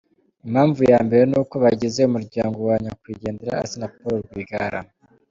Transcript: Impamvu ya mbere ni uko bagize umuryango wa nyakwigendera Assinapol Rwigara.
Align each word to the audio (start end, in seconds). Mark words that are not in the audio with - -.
Impamvu 0.45 0.79
ya 0.91 0.99
mbere 1.07 1.23
ni 1.27 1.37
uko 1.41 1.55
bagize 1.63 1.99
umuryango 2.03 2.57
wa 2.69 2.75
nyakwigendera 2.83 3.61
Assinapol 3.63 4.15
Rwigara. 4.25 4.79